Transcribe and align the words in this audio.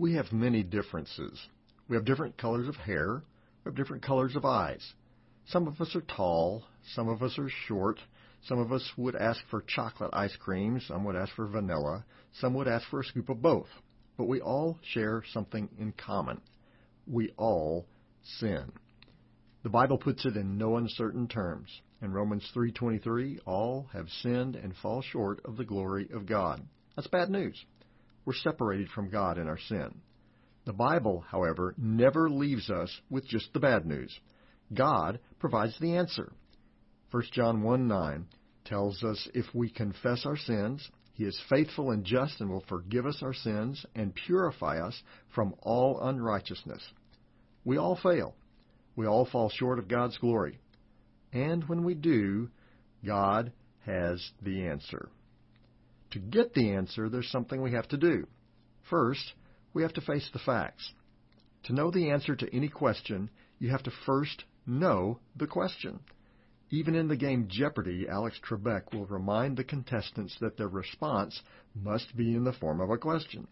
we 0.00 0.14
have 0.14 0.32
many 0.32 0.62
differences. 0.62 1.38
We 1.86 1.94
have 1.94 2.06
different 2.06 2.38
colors 2.38 2.66
of 2.68 2.76
hair. 2.76 3.22
We 3.62 3.68
have 3.68 3.76
different 3.76 4.02
colors 4.02 4.34
of 4.34 4.46
eyes. 4.46 4.94
Some 5.48 5.68
of 5.68 5.78
us 5.78 5.94
are 5.94 6.00
tall. 6.00 6.64
Some 6.94 7.10
of 7.10 7.22
us 7.22 7.38
are 7.38 7.50
short. 7.68 8.00
Some 8.46 8.58
of 8.58 8.72
us 8.72 8.90
would 8.96 9.14
ask 9.14 9.40
for 9.50 9.60
chocolate 9.60 10.12
ice 10.14 10.34
cream. 10.36 10.80
Some 10.88 11.04
would 11.04 11.16
ask 11.16 11.34
for 11.34 11.46
vanilla. 11.46 12.06
Some 12.32 12.54
would 12.54 12.66
ask 12.66 12.88
for 12.88 13.00
a 13.00 13.04
scoop 13.04 13.28
of 13.28 13.42
both. 13.42 13.68
But 14.16 14.26
we 14.26 14.40
all 14.40 14.78
share 14.94 15.22
something 15.34 15.68
in 15.78 15.92
common. 15.92 16.40
We 17.06 17.34
all 17.36 17.84
sin. 18.38 18.72
The 19.62 19.68
Bible 19.68 19.98
puts 19.98 20.24
it 20.24 20.34
in 20.34 20.56
no 20.56 20.78
uncertain 20.78 21.28
terms. 21.28 21.68
In 22.00 22.12
Romans 22.12 22.50
3:23, 22.54 23.40
all 23.44 23.90
have 23.92 24.08
sinned 24.08 24.56
and 24.56 24.74
fall 24.76 25.02
short 25.02 25.44
of 25.44 25.58
the 25.58 25.66
glory 25.66 26.08
of 26.10 26.24
God. 26.24 26.62
That's 26.96 27.08
bad 27.08 27.28
news. 27.28 27.62
We're 28.30 28.34
separated 28.34 28.90
from 28.90 29.10
God 29.10 29.38
in 29.38 29.48
our 29.48 29.58
sin. 29.58 29.92
The 30.64 30.72
Bible, 30.72 31.24
however, 31.32 31.74
never 31.76 32.30
leaves 32.30 32.70
us 32.70 33.00
with 33.10 33.26
just 33.26 33.52
the 33.52 33.58
bad 33.58 33.84
news. 33.84 34.16
God 34.72 35.18
provides 35.40 35.76
the 35.80 35.96
answer. 35.96 36.30
1 37.10 37.24
John 37.32 37.64
1 37.64 37.88
9 37.88 38.26
tells 38.64 39.02
us 39.02 39.28
if 39.34 39.46
we 39.52 39.68
confess 39.68 40.24
our 40.26 40.36
sins, 40.36 40.88
he 41.12 41.24
is 41.24 41.42
faithful 41.48 41.90
and 41.90 42.04
just 42.04 42.40
and 42.40 42.48
will 42.48 42.64
forgive 42.68 43.04
us 43.04 43.18
our 43.20 43.34
sins 43.34 43.84
and 43.96 44.14
purify 44.14 44.78
us 44.78 45.02
from 45.34 45.56
all 45.60 46.00
unrighteousness. 46.00 46.84
We 47.64 47.78
all 47.78 47.98
fail. 48.00 48.36
We 48.94 49.08
all 49.08 49.26
fall 49.26 49.48
short 49.50 49.80
of 49.80 49.88
God's 49.88 50.18
glory. 50.18 50.60
And 51.32 51.68
when 51.68 51.82
we 51.82 51.94
do, 51.94 52.48
God 53.04 53.50
has 53.86 54.24
the 54.40 54.68
answer. 54.68 55.08
To 56.12 56.18
get 56.18 56.54
the 56.54 56.72
answer, 56.72 57.08
there's 57.08 57.30
something 57.30 57.62
we 57.62 57.72
have 57.72 57.88
to 57.88 57.96
do. 57.96 58.26
First, 58.88 59.34
we 59.72 59.82
have 59.82 59.92
to 59.94 60.00
face 60.00 60.28
the 60.32 60.38
facts. 60.40 60.92
To 61.64 61.72
know 61.72 61.90
the 61.90 62.10
answer 62.10 62.34
to 62.34 62.54
any 62.54 62.68
question, 62.68 63.30
you 63.58 63.70
have 63.70 63.82
to 63.84 63.92
first 64.06 64.44
know 64.66 65.20
the 65.36 65.46
question. 65.46 66.00
Even 66.70 66.94
in 66.94 67.08
the 67.08 67.16
game 67.16 67.48
Jeopardy, 67.48 68.08
Alex 68.08 68.40
Trebek 68.48 68.92
will 68.92 69.06
remind 69.06 69.56
the 69.56 69.64
contestants 69.64 70.36
that 70.40 70.56
their 70.56 70.68
response 70.68 71.42
must 71.74 72.16
be 72.16 72.34
in 72.34 72.44
the 72.44 72.52
form 72.52 72.80
of 72.80 72.90
a 72.90 72.98
question. 72.98 73.46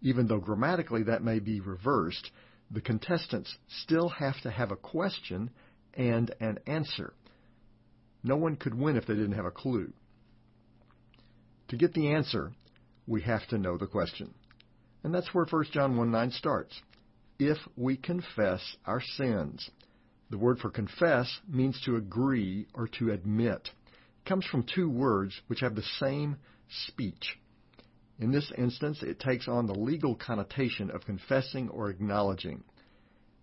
Even 0.00 0.26
though 0.26 0.40
grammatically 0.40 1.02
that 1.04 1.22
may 1.22 1.38
be 1.38 1.60
reversed, 1.60 2.30
the 2.70 2.80
contestants 2.80 3.54
still 3.82 4.08
have 4.08 4.40
to 4.42 4.50
have 4.50 4.70
a 4.70 4.76
question 4.76 5.50
and 5.94 6.34
an 6.40 6.58
answer. 6.66 7.12
No 8.22 8.36
one 8.36 8.56
could 8.56 8.74
win 8.74 8.96
if 8.96 9.06
they 9.06 9.14
didn't 9.14 9.32
have 9.32 9.44
a 9.44 9.50
clue. 9.50 9.92
To 11.68 11.76
get 11.76 11.92
the 11.92 12.12
answer, 12.12 12.52
we 13.06 13.22
have 13.22 13.46
to 13.48 13.58
know 13.58 13.76
the 13.76 13.86
question. 13.86 14.32
And 15.04 15.14
that's 15.14 15.32
where 15.34 15.44
1 15.44 15.64
John 15.72 15.96
1 15.96 16.10
9 16.10 16.30
starts. 16.30 16.80
If 17.38 17.58
we 17.76 17.96
confess 17.96 18.60
our 18.86 19.00
sins, 19.00 19.70
the 20.30 20.38
word 20.38 20.58
for 20.58 20.70
confess 20.70 21.40
means 21.48 21.80
to 21.84 21.96
agree 21.96 22.66
or 22.74 22.88
to 22.98 23.10
admit. 23.10 23.70
It 24.24 24.28
comes 24.28 24.44
from 24.46 24.64
two 24.64 24.90
words 24.90 25.40
which 25.46 25.60
have 25.60 25.74
the 25.74 25.82
same 26.00 26.36
speech. 26.86 27.38
In 28.18 28.32
this 28.32 28.50
instance, 28.58 29.02
it 29.02 29.20
takes 29.20 29.46
on 29.46 29.66
the 29.66 29.78
legal 29.78 30.16
connotation 30.16 30.90
of 30.90 31.06
confessing 31.06 31.68
or 31.68 31.88
acknowledging. 31.88 32.64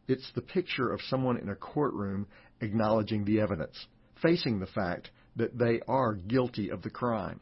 It's 0.08 0.30
the 0.34 0.42
picture 0.42 0.92
of 0.92 1.02
someone 1.02 1.38
in 1.38 1.50
a 1.50 1.56
courtroom 1.56 2.28
acknowledging 2.60 3.24
the 3.24 3.40
evidence, 3.40 3.88
facing 4.22 4.60
the 4.60 4.68
fact 4.68 5.12
that 5.38 5.58
they 5.58 5.82
are 5.88 6.14
guilty 6.14 6.70
of 6.70 6.82
the 6.82 6.90
crime. 6.90 7.40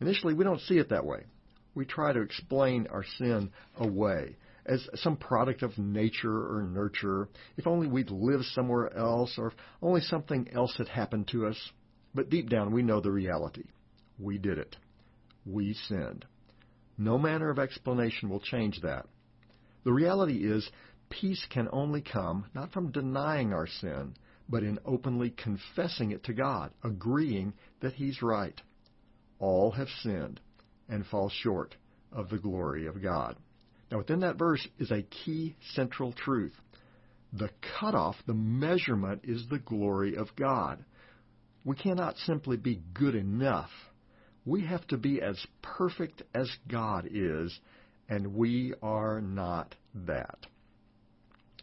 Initially, 0.00 0.34
we 0.34 0.44
don't 0.44 0.60
see 0.60 0.78
it 0.78 0.90
that 0.90 1.06
way. 1.06 1.24
We 1.74 1.84
try 1.84 2.12
to 2.12 2.22
explain 2.22 2.86
our 2.88 3.04
sin 3.18 3.50
away 3.76 4.36
as 4.66 4.88
some 4.94 5.16
product 5.16 5.62
of 5.62 5.78
nature 5.78 6.56
or 6.56 6.62
nurture, 6.62 7.28
if 7.56 7.66
only 7.66 7.86
we'd 7.86 8.10
lived 8.10 8.44
somewhere 8.46 8.94
else, 8.96 9.34
or 9.38 9.48
if 9.48 9.54
only 9.80 10.00
something 10.00 10.48
else 10.52 10.74
had 10.76 10.88
happened 10.88 11.28
to 11.28 11.46
us. 11.46 11.72
But 12.14 12.30
deep 12.30 12.48
down, 12.48 12.72
we 12.72 12.82
know 12.82 13.00
the 13.00 13.12
reality. 13.12 13.64
We 14.18 14.38
did 14.38 14.58
it. 14.58 14.76
We 15.44 15.74
sinned. 15.74 16.24
No 16.98 17.18
manner 17.18 17.50
of 17.50 17.58
explanation 17.58 18.28
will 18.28 18.40
change 18.40 18.80
that. 18.82 19.06
The 19.84 19.92
reality 19.92 20.44
is, 20.44 20.68
peace 21.10 21.44
can 21.50 21.68
only 21.70 22.00
come 22.00 22.46
not 22.54 22.72
from 22.72 22.90
denying 22.90 23.52
our 23.52 23.66
sin, 23.66 24.14
but 24.48 24.62
in 24.62 24.78
openly 24.84 25.30
confessing 25.30 26.10
it 26.10 26.24
to 26.24 26.32
God, 26.32 26.72
agreeing 26.82 27.52
that 27.80 27.92
He's 27.92 28.22
right. 28.22 28.60
All 29.38 29.70
have 29.72 29.88
sinned 30.02 30.40
and 30.88 31.06
fall 31.06 31.28
short 31.28 31.76
of 32.12 32.30
the 32.30 32.38
glory 32.38 32.86
of 32.86 33.02
God. 33.02 33.36
Now, 33.90 33.98
within 33.98 34.20
that 34.20 34.38
verse 34.38 34.66
is 34.78 34.90
a 34.90 35.02
key 35.02 35.56
central 35.74 36.12
truth. 36.12 36.54
The 37.32 37.50
cutoff, 37.78 38.16
the 38.26 38.34
measurement, 38.34 39.22
is 39.24 39.46
the 39.48 39.58
glory 39.58 40.16
of 40.16 40.34
God. 40.36 40.84
We 41.64 41.76
cannot 41.76 42.16
simply 42.18 42.56
be 42.56 42.80
good 42.94 43.14
enough. 43.14 43.70
We 44.44 44.64
have 44.64 44.86
to 44.88 44.96
be 44.96 45.20
as 45.20 45.44
perfect 45.60 46.22
as 46.34 46.50
God 46.68 47.08
is, 47.10 47.58
and 48.08 48.34
we 48.34 48.74
are 48.82 49.20
not 49.20 49.74
that. 50.06 50.46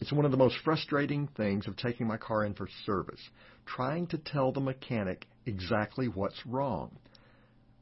It's 0.01 0.12
one 0.12 0.25
of 0.25 0.31
the 0.31 0.38
most 0.38 0.57
frustrating 0.66 1.28
things 1.38 1.67
of 1.67 1.78
taking 1.78 2.07
my 2.07 2.17
car 2.17 2.44
in 2.44 2.53
for 2.53 2.67
service, 2.85 3.22
trying 3.66 4.07
to 4.07 4.17
tell 4.17 4.51
the 4.51 4.59
mechanic 4.59 5.25
exactly 5.45 6.07
what's 6.07 6.45
wrong. 6.45 6.91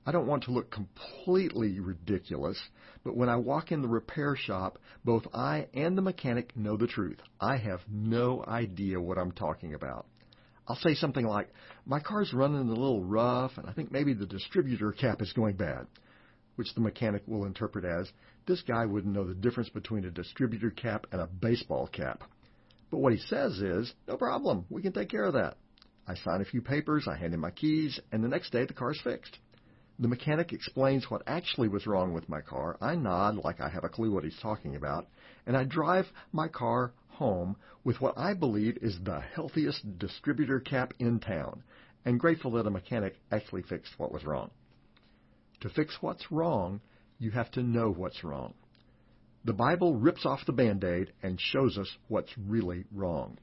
I 0.04 0.12
don't 0.12 0.28
want 0.28 0.44
to 0.44 0.52
look 0.52 0.72
completely 0.72 1.80
ridiculous, 1.80 2.60
but 3.04 3.16
when 3.16 3.30
I 3.30 3.36
walk 3.36 3.72
in 3.72 3.84
the 3.84 3.88
repair 3.88 4.36
shop, 4.36 4.80
both 5.06 5.28
I 5.32 5.68
and 5.76 5.96
the 5.96 6.02
mechanic 6.02 6.58
know 6.58 6.76
the 6.76 6.88
truth. 6.88 7.20
I 7.40 7.58
have 7.58 7.82
no 7.88 8.44
idea 8.48 9.00
what 9.00 9.20
I'm 9.20 9.32
talking 9.32 9.76
about. 9.76 10.08
I'll 10.68 10.76
say 10.78 10.96
something 10.96 11.26
like, 11.26 11.50
My 11.86 12.00
car's 12.00 12.34
running 12.34 12.68
a 12.68 12.74
little 12.74 13.04
rough, 13.04 13.58
and 13.58 13.70
I 13.70 13.74
think 13.74 13.92
maybe 13.92 14.14
the 14.14 14.26
distributor 14.26 14.92
cap 14.92 15.22
is 15.22 15.34
going 15.34 15.56
bad, 15.56 15.86
which 16.56 16.74
the 16.74 16.82
mechanic 16.82 17.22
will 17.28 17.46
interpret 17.46 17.86
as, 17.86 18.12
This 18.48 18.62
guy 18.64 18.86
wouldn't 18.86 19.14
know 19.14 19.28
the 19.28 19.36
difference 19.36 19.70
between 19.70 20.06
a 20.06 20.12
distributor 20.12 20.72
cap 20.72 21.06
and 21.12 21.22
a 21.22 21.28
baseball 21.28 21.86
cap. 21.88 22.24
But 22.90 23.00
what 23.00 23.14
he 23.14 23.20
says 23.20 23.60
is, 23.60 23.94
No 24.08 24.18
problem, 24.18 24.66
we 24.70 24.82
can 24.82 24.94
take 24.94 25.10
care 25.10 25.26
of 25.26 25.34
that. 25.34 25.58
I 26.08 26.16
sign 26.16 26.42
a 26.42 26.46
few 26.46 26.62
papers, 26.64 27.08
I 27.08 27.18
hand 27.18 27.36
him 27.36 27.42
my 27.42 27.52
keys, 27.52 28.00
and 28.12 28.24
the 28.24 28.28
next 28.28 28.52
day 28.52 28.66
the 28.66 28.74
car's 28.74 29.00
fixed. 29.04 29.38
The 30.02 30.08
mechanic 30.08 30.52
explains 30.52 31.12
what 31.12 31.22
actually 31.28 31.68
was 31.68 31.86
wrong 31.86 32.12
with 32.12 32.28
my 32.28 32.42
car. 32.42 32.76
I 32.82 32.96
nod 32.96 33.38
like 33.38 33.62
I 33.62 33.70
have 33.70 33.84
a 33.84 33.90
clue 33.90 34.12
what 34.12 34.24
he's 34.24 34.40
talking 34.40 34.76
about, 34.76 35.08
and 35.46 35.56
I 35.56 35.64
drive 35.64 36.12
my 36.32 36.48
car 36.48 36.94
home 37.08 37.56
with 37.84 38.02
what 38.02 38.18
I 38.18 38.34
believe 38.34 38.80
is 38.82 38.98
the 39.04 39.20
healthiest 39.20 40.00
distributor 40.00 40.60
cap 40.60 40.96
in 40.98 41.20
town, 41.20 41.62
and 42.04 42.20
grateful 42.20 42.50
that 42.54 42.66
a 42.66 42.72
mechanic 42.72 43.22
actually 43.32 43.62
fixed 43.62 43.94
what 44.00 44.12
was 44.12 44.26
wrong. 44.26 44.50
To 45.60 45.70
fix 45.70 45.96
what's 46.02 46.32
wrong, 46.32 46.82
you 47.20 47.30
have 47.30 47.52
to 47.52 47.62
know 47.62 47.92
what's 47.92 48.24
wrong. 48.24 48.56
The 49.46 49.54
Bible 49.54 49.98
rips 49.98 50.26
off 50.26 50.48
the 50.48 50.52
band 50.52 50.84
aid 50.84 51.14
and 51.22 51.40
shows 51.40 51.78
us 51.78 51.96
what's 52.08 52.36
really 52.40 52.86
wrong. 52.92 53.38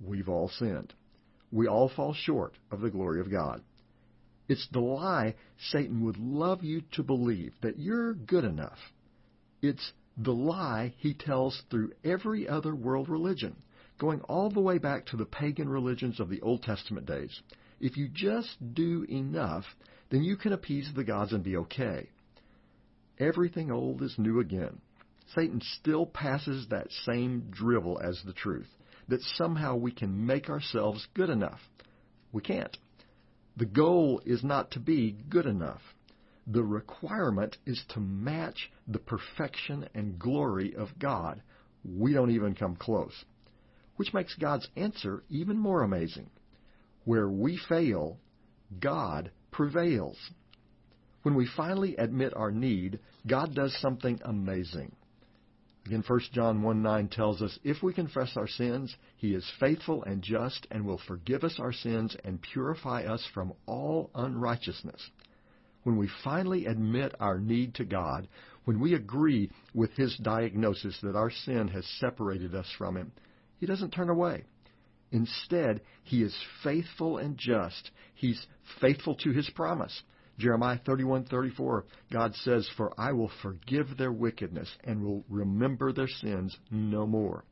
We've 0.00 0.28
all 0.28 0.48
sinned. 0.48 0.92
We 1.52 1.68
all 1.68 1.88
fall 1.88 2.14
short 2.14 2.54
of 2.72 2.80
the 2.80 2.90
glory 2.90 3.20
of 3.20 3.30
God. 3.30 3.62
It's 4.50 4.66
the 4.72 4.80
lie 4.80 5.36
Satan 5.70 6.04
would 6.04 6.18
love 6.18 6.64
you 6.64 6.82
to 6.94 7.04
believe 7.04 7.52
that 7.62 7.78
you're 7.78 8.14
good 8.14 8.42
enough. 8.42 8.80
It's 9.62 9.92
the 10.16 10.32
lie 10.32 10.92
he 10.96 11.14
tells 11.14 11.62
through 11.70 11.92
every 12.02 12.48
other 12.48 12.74
world 12.74 13.08
religion, 13.08 13.54
going 14.00 14.22
all 14.22 14.50
the 14.50 14.58
way 14.58 14.78
back 14.78 15.06
to 15.06 15.16
the 15.16 15.24
pagan 15.24 15.68
religions 15.68 16.18
of 16.18 16.28
the 16.28 16.40
Old 16.40 16.64
Testament 16.64 17.06
days. 17.06 17.40
If 17.78 17.96
you 17.96 18.08
just 18.12 18.56
do 18.74 19.06
enough, 19.08 19.66
then 20.10 20.24
you 20.24 20.36
can 20.36 20.52
appease 20.52 20.90
the 20.96 21.04
gods 21.04 21.32
and 21.32 21.44
be 21.44 21.56
okay. 21.56 22.08
Everything 23.20 23.70
old 23.70 24.02
is 24.02 24.16
new 24.18 24.40
again. 24.40 24.80
Satan 25.32 25.60
still 25.78 26.06
passes 26.06 26.66
that 26.70 26.90
same 27.06 27.52
drivel 27.52 28.00
as 28.02 28.20
the 28.26 28.32
truth, 28.32 28.66
that 29.06 29.22
somehow 29.36 29.76
we 29.76 29.92
can 29.92 30.26
make 30.26 30.50
ourselves 30.50 31.06
good 31.14 31.30
enough. 31.30 31.60
We 32.32 32.42
can't. 32.42 32.76
The 33.56 33.66
goal 33.66 34.22
is 34.24 34.42
not 34.42 34.70
to 34.72 34.80
be 34.80 35.16
good 35.28 35.46
enough. 35.46 35.82
The 36.46 36.62
requirement 36.62 37.58
is 37.66 37.84
to 37.90 38.00
match 38.00 38.70
the 38.88 38.98
perfection 38.98 39.88
and 39.94 40.18
glory 40.18 40.74
of 40.74 40.98
God. 40.98 41.42
We 41.84 42.12
don't 42.12 42.30
even 42.30 42.54
come 42.54 42.76
close. 42.76 43.24
Which 43.96 44.14
makes 44.14 44.34
God's 44.34 44.68
answer 44.76 45.22
even 45.28 45.58
more 45.58 45.82
amazing. 45.82 46.30
Where 47.04 47.28
we 47.28 47.58
fail, 47.68 48.18
God 48.78 49.30
prevails. 49.50 50.18
When 51.22 51.34
we 51.34 51.46
finally 51.56 51.96
admit 51.96 52.34
our 52.34 52.50
need, 52.50 52.98
God 53.26 53.54
does 53.54 53.76
something 53.80 54.20
amazing. 54.24 54.96
Again, 55.86 56.04
1 56.06 56.20
John 56.32 56.62
1 56.62 56.82
9 56.82 57.08
tells 57.08 57.40
us, 57.40 57.58
If 57.64 57.82
we 57.82 57.94
confess 57.94 58.36
our 58.36 58.46
sins, 58.46 58.94
He 59.16 59.34
is 59.34 59.50
faithful 59.58 60.02
and 60.04 60.22
just 60.22 60.66
and 60.70 60.84
will 60.84 61.00
forgive 61.06 61.42
us 61.42 61.58
our 61.58 61.72
sins 61.72 62.16
and 62.24 62.42
purify 62.42 63.04
us 63.04 63.26
from 63.32 63.54
all 63.66 64.10
unrighteousness. 64.14 65.10
When 65.82 65.96
we 65.96 66.10
finally 66.22 66.66
admit 66.66 67.14
our 67.18 67.38
need 67.38 67.74
to 67.76 67.84
God, 67.84 68.28
when 68.66 68.78
we 68.78 68.94
agree 68.94 69.50
with 69.74 69.90
His 69.92 70.14
diagnosis 70.18 70.98
that 71.02 71.16
our 71.16 71.30
sin 71.30 71.68
has 71.68 71.86
separated 71.98 72.54
us 72.54 72.70
from 72.76 72.96
Him, 72.96 73.12
He 73.58 73.66
doesn't 73.66 73.92
turn 73.92 74.10
away. 74.10 74.44
Instead, 75.10 75.80
He 76.04 76.22
is 76.22 76.36
faithful 76.62 77.16
and 77.16 77.38
just. 77.38 77.90
He's 78.14 78.46
faithful 78.80 79.14
to 79.16 79.30
His 79.30 79.48
promise. 79.50 80.02
Jeremiah 80.40 80.78
31:34 80.78 81.84
God 82.10 82.34
says 82.34 82.68
for 82.76 82.92
I 82.98 83.12
will 83.12 83.30
forgive 83.42 83.96
their 83.96 84.10
wickedness 84.10 84.74
and 84.84 85.04
will 85.04 85.24
remember 85.28 85.92
their 85.92 86.08
sins 86.08 86.58
no 86.70 87.06
more. 87.06 87.44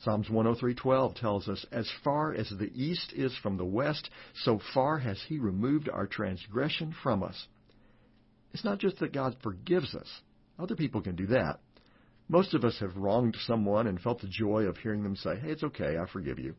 Psalms 0.00 0.28
103:12 0.28 1.14
tells 1.14 1.48
us 1.48 1.64
as 1.72 1.90
far 2.04 2.34
as 2.34 2.50
the 2.50 2.70
east 2.74 3.12
is 3.14 3.34
from 3.38 3.56
the 3.56 3.64
west 3.64 4.10
so 4.34 4.60
far 4.74 4.98
has 4.98 5.20
he 5.22 5.38
removed 5.38 5.88
our 5.88 6.06
transgression 6.06 6.94
from 7.02 7.22
us. 7.22 7.48
It's 8.52 8.64
not 8.64 8.78
just 8.78 8.98
that 8.98 9.14
God 9.14 9.36
forgives 9.42 9.94
us. 9.94 10.22
Other 10.58 10.76
people 10.76 11.00
can 11.00 11.16
do 11.16 11.26
that. 11.28 11.60
Most 12.28 12.52
of 12.54 12.64
us 12.64 12.78
have 12.80 12.96
wronged 12.96 13.36
someone 13.46 13.86
and 13.86 14.00
felt 14.00 14.20
the 14.20 14.28
joy 14.28 14.64
of 14.64 14.76
hearing 14.76 15.02
them 15.02 15.16
say, 15.16 15.36
"Hey, 15.36 15.52
it's 15.52 15.64
okay, 15.64 15.96
I 15.96 16.04
forgive 16.04 16.38
you." 16.38 16.54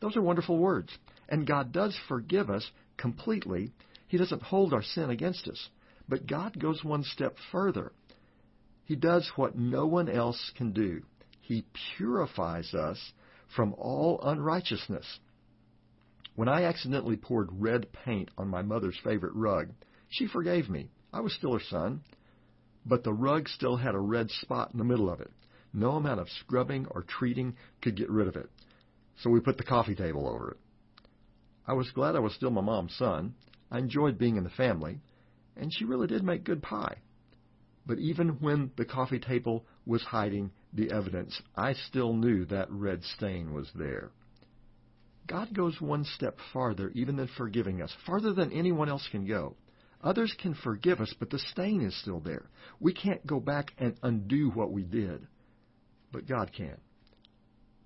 Those 0.00 0.16
are 0.16 0.22
wonderful 0.22 0.58
words. 0.58 0.96
And 1.28 1.46
God 1.46 1.72
does 1.72 1.96
forgive 2.08 2.48
us 2.48 2.70
completely 2.96 3.72
he 4.10 4.18
doesn't 4.18 4.42
hold 4.42 4.74
our 4.74 4.82
sin 4.82 5.08
against 5.08 5.46
us. 5.46 5.68
But 6.08 6.26
God 6.26 6.58
goes 6.58 6.82
one 6.82 7.04
step 7.04 7.36
further. 7.52 7.92
He 8.84 8.96
does 8.96 9.30
what 9.36 9.56
no 9.56 9.86
one 9.86 10.08
else 10.08 10.50
can 10.56 10.72
do. 10.72 11.02
He 11.40 11.64
purifies 11.96 12.74
us 12.74 12.98
from 13.54 13.72
all 13.78 14.20
unrighteousness. 14.20 15.06
When 16.34 16.48
I 16.48 16.64
accidentally 16.64 17.16
poured 17.16 17.50
red 17.52 17.86
paint 18.04 18.32
on 18.36 18.48
my 18.48 18.62
mother's 18.62 18.98
favorite 19.04 19.34
rug, 19.36 19.68
she 20.08 20.26
forgave 20.26 20.68
me. 20.68 20.90
I 21.12 21.20
was 21.20 21.32
still 21.32 21.52
her 21.52 21.64
son. 21.70 22.00
But 22.84 23.04
the 23.04 23.12
rug 23.12 23.48
still 23.48 23.76
had 23.76 23.94
a 23.94 24.00
red 24.00 24.32
spot 24.32 24.70
in 24.72 24.78
the 24.78 24.84
middle 24.84 25.08
of 25.08 25.20
it. 25.20 25.30
No 25.72 25.92
amount 25.92 26.18
of 26.18 26.28
scrubbing 26.40 26.86
or 26.90 27.04
treating 27.04 27.54
could 27.80 27.96
get 27.96 28.10
rid 28.10 28.26
of 28.26 28.34
it. 28.34 28.50
So 29.22 29.30
we 29.30 29.38
put 29.38 29.56
the 29.56 29.62
coffee 29.62 29.94
table 29.94 30.26
over 30.26 30.50
it. 30.50 30.56
I 31.64 31.74
was 31.74 31.92
glad 31.92 32.16
I 32.16 32.20
was 32.20 32.34
still 32.34 32.50
my 32.50 32.60
mom's 32.60 32.96
son, 32.96 33.34
I 33.70 33.78
enjoyed 33.78 34.18
being 34.18 34.36
in 34.36 34.44
the 34.44 34.50
family, 34.50 35.00
and 35.56 35.72
she 35.72 35.84
really 35.84 36.06
did 36.06 36.24
make 36.24 36.44
good 36.44 36.62
pie. 36.62 36.96
But 37.86 37.98
even 37.98 38.40
when 38.40 38.72
the 38.76 38.84
coffee 38.84 39.18
table 39.18 39.64
was 39.86 40.02
hiding 40.02 40.50
the 40.72 40.90
evidence, 40.92 41.40
I 41.56 41.72
still 41.72 42.12
knew 42.12 42.44
that 42.46 42.70
red 42.70 43.02
stain 43.02 43.52
was 43.52 43.70
there. 43.74 44.10
God 45.26 45.54
goes 45.54 45.80
one 45.80 46.04
step 46.04 46.38
farther 46.52 46.90
even 46.94 47.16
than 47.16 47.28
forgiving 47.36 47.80
us, 47.80 47.94
farther 48.04 48.32
than 48.32 48.52
anyone 48.52 48.88
else 48.88 49.06
can 49.10 49.26
go. 49.26 49.56
Others 50.02 50.34
can 50.40 50.54
forgive 50.54 51.00
us, 51.00 51.14
but 51.18 51.30
the 51.30 51.38
stain 51.38 51.82
is 51.82 52.00
still 52.00 52.20
there. 52.20 52.46
We 52.80 52.92
can't 52.92 53.26
go 53.26 53.38
back 53.38 53.72
and 53.78 53.96
undo 54.02 54.50
what 54.50 54.72
we 54.72 54.82
did, 54.82 55.26
but 56.10 56.26
God 56.26 56.52
can. 56.56 56.76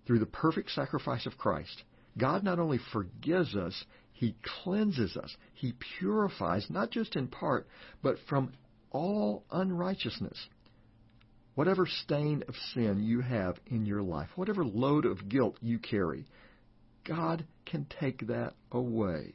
Through 0.06 0.20
the 0.20 0.26
perfect 0.26 0.70
sacrifice 0.70 1.26
of 1.26 1.36
Christ, 1.36 1.82
God 2.16 2.44
not 2.44 2.58
only 2.58 2.78
forgives 2.92 3.56
us, 3.56 3.84
he 4.14 4.36
cleanses 4.62 5.16
us. 5.16 5.36
He 5.52 5.74
purifies, 5.98 6.70
not 6.70 6.90
just 6.90 7.16
in 7.16 7.26
part, 7.26 7.66
but 8.00 8.16
from 8.28 8.52
all 8.92 9.44
unrighteousness. 9.50 10.48
Whatever 11.56 11.86
stain 11.86 12.44
of 12.48 12.54
sin 12.72 13.02
you 13.02 13.20
have 13.20 13.58
in 13.66 13.84
your 13.84 14.02
life, 14.02 14.28
whatever 14.36 14.64
load 14.64 15.04
of 15.04 15.28
guilt 15.28 15.56
you 15.60 15.80
carry, 15.80 16.26
God 17.04 17.44
can 17.66 17.86
take 18.00 18.28
that 18.28 18.54
away. 18.70 19.34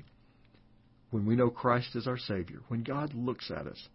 When 1.12 1.26
we 1.26 1.36
know 1.36 1.50
Christ 1.50 1.96
is 1.98 2.08
our 2.08 2.18
Savior, 2.18 2.62
when 2.70 2.84
God 2.84 3.14
looks 3.14 3.52
at 3.52 3.68
us, 3.68 3.90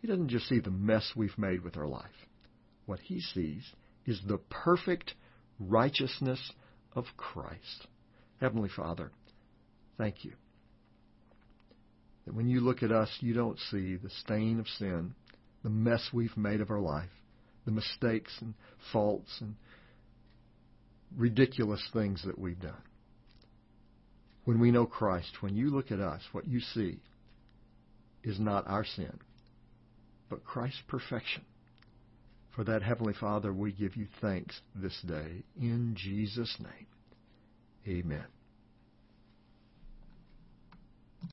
He 0.00 0.06
doesn't 0.06 0.28
just 0.28 0.48
see 0.48 0.60
the 0.60 0.70
mess 0.70 1.12
we've 1.16 1.36
made 1.38 1.62
with 1.62 1.76
our 1.76 1.88
life. 1.88 2.26
What 2.86 3.00
He 3.00 3.20
sees 3.20 3.64
is 4.06 4.20
the 4.24 4.38
perfect 4.38 5.14
righteousness 5.58 6.52
of 6.94 7.06
Christ. 7.16 7.88
Heavenly 8.40 8.68
Father, 8.68 9.10
Thank 10.00 10.24
you. 10.24 10.32
That 12.24 12.34
when 12.34 12.48
you 12.48 12.60
look 12.60 12.82
at 12.82 12.90
us, 12.90 13.10
you 13.20 13.34
don't 13.34 13.58
see 13.70 13.96
the 13.96 14.08
stain 14.08 14.58
of 14.58 14.66
sin, 14.66 15.14
the 15.62 15.68
mess 15.68 16.08
we've 16.10 16.34
made 16.38 16.62
of 16.62 16.70
our 16.70 16.80
life, 16.80 17.10
the 17.66 17.70
mistakes 17.70 18.34
and 18.40 18.54
faults 18.94 19.30
and 19.42 19.56
ridiculous 21.14 21.86
things 21.92 22.22
that 22.24 22.38
we've 22.38 22.58
done. 22.58 22.82
When 24.46 24.58
we 24.58 24.70
know 24.70 24.86
Christ, 24.86 25.42
when 25.42 25.54
you 25.54 25.68
look 25.68 25.92
at 25.92 26.00
us, 26.00 26.22
what 26.32 26.48
you 26.48 26.60
see 26.60 27.00
is 28.24 28.40
not 28.40 28.66
our 28.66 28.86
sin, 28.86 29.18
but 30.30 30.46
Christ's 30.46 30.80
perfection. 30.88 31.42
For 32.56 32.64
that, 32.64 32.82
Heavenly 32.82 33.14
Father, 33.20 33.52
we 33.52 33.72
give 33.72 33.96
you 33.96 34.06
thanks 34.22 34.62
this 34.74 34.98
day 35.06 35.44
in 35.60 35.94
Jesus' 35.94 36.56
name. 36.58 36.86
Amen. 37.86 38.24